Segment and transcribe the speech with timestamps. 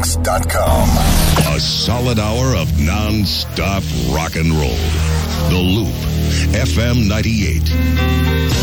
[0.00, 1.54] LoopNetworks.com.
[1.54, 4.76] A solid hour of non-stop rock and roll.
[5.48, 5.94] The Loop,
[6.54, 8.59] FM 98.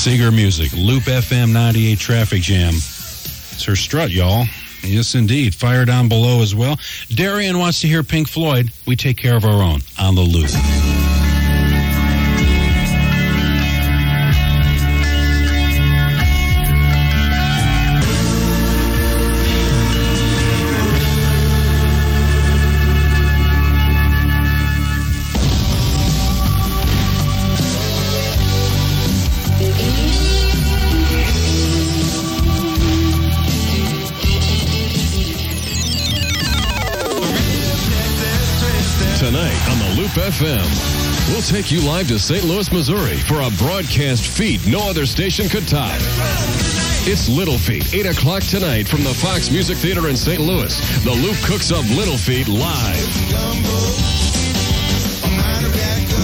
[0.00, 2.72] Seger Music, Loop FM 98 Traffic Jam.
[2.72, 4.46] It's her strut, y'all.
[4.82, 5.54] Yes, indeed.
[5.54, 6.78] Fire down below as well.
[7.10, 8.70] Darian wants to hear Pink Floyd.
[8.86, 10.99] We take care of our own on the loop.
[39.30, 42.42] Tonight on the Loop FM, we'll take you live to St.
[42.42, 46.00] Louis, Missouri for a broadcast feat no other station could top.
[47.06, 50.40] It's Little Feat, 8 o'clock tonight from the Fox Music Theater in St.
[50.40, 50.76] Louis.
[51.04, 53.06] The Loop cooks up Little Feat live.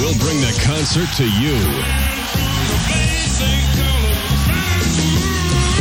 [0.02, 2.05] We'll bring the concert to you.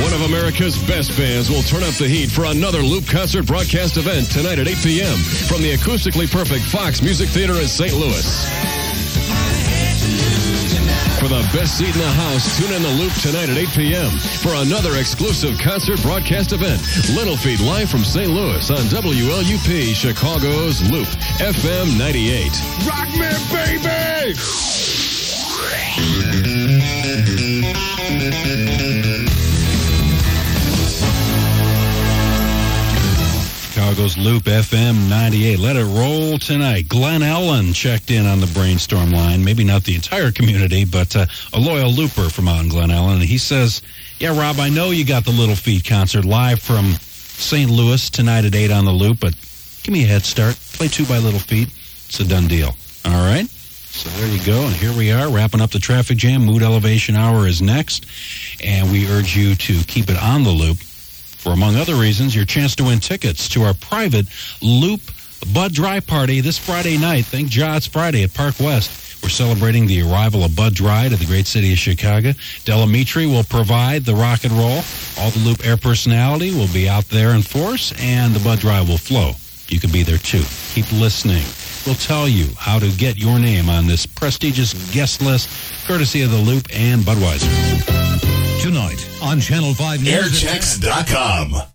[0.05, 3.97] One of America's best bands will turn up the heat for another Loop concert broadcast
[3.97, 5.17] event tonight at 8 p.m.
[5.49, 7.91] from the acoustically perfect Fox Music Theater in St.
[7.91, 8.21] Louis.
[11.17, 14.11] For the best seat in the house, tune in the Loop tonight at 8 p.m.
[14.45, 16.85] for another exclusive concert broadcast event.
[17.17, 18.29] Little Feat live from St.
[18.29, 21.07] Louis on WLUP, Chicago's Loop,
[21.41, 22.53] FM 98.
[22.85, 24.37] Rock me, baby!
[33.95, 35.57] Chicago's Loop FM 98.
[35.57, 36.89] Let it roll tonight.
[36.89, 39.41] Glen Ellyn checked in on the brainstorm line.
[39.41, 43.21] Maybe not the entire community, but uh, a loyal looper from out in Glen Ellyn.
[43.21, 43.81] He says,
[44.19, 47.71] Yeah, Rob, I know you got the Little Feat concert live from St.
[47.71, 49.33] Louis tonight at 8 on the Loop, but
[49.83, 50.55] give me a head start.
[50.73, 51.69] Play two by Little Feat.
[51.69, 52.75] It's a done deal.
[53.05, 53.47] All right?
[53.47, 54.65] So there you go.
[54.65, 56.43] And here we are wrapping up the traffic jam.
[56.43, 58.05] Mood Elevation Hour is next.
[58.61, 60.79] And we urge you to keep it on the loop
[61.45, 64.25] for, among other reasons, your chance to win tickets to our private
[64.63, 64.99] Loop
[65.53, 67.25] Bud Dry Party this Friday night.
[67.25, 69.21] Thank God it's Friday at Park West.
[69.21, 72.31] We're celebrating the arrival of Bud Dry to the great city of Chicago.
[72.63, 74.81] Del Amitri will provide the rock and roll.
[75.19, 78.81] All the Loop Air personality will be out there in force, and the Bud Dry
[78.81, 79.33] will flow.
[79.67, 80.43] You can be there too.
[80.73, 81.43] Keep listening.
[81.85, 85.47] We'll tell you how to get your name on this prestigious guest list,
[85.85, 88.04] courtesy of the Loop and Budweiser.
[88.65, 90.43] Tonight on Channel 5 News.
[90.43, 90.81] at 10.
[90.81, 91.74] Airchecks.com.